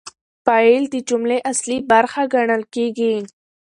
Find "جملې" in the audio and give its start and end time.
1.09-1.37